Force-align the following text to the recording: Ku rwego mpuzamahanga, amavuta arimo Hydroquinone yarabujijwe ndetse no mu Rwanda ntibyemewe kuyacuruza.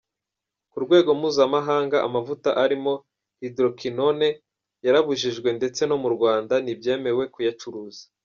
Ku 0.71 0.77
rwego 0.85 1.09
mpuzamahanga, 1.19 1.97
amavuta 2.07 2.49
arimo 2.63 2.93
Hydroquinone 3.41 4.27
yarabujijwe 4.85 5.49
ndetse 5.57 5.81
no 5.89 5.97
mu 6.03 6.09
Rwanda 6.15 6.53
ntibyemewe 6.63 7.23
kuyacuruza. 7.35 8.01